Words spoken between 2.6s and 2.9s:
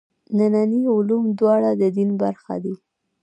دي.